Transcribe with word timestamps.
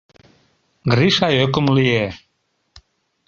—Гриша 0.91 1.29
ӧкым 1.43 1.65
лие. 1.77 2.05